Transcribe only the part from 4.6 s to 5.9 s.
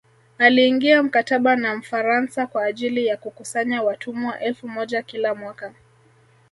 moja kila mwaka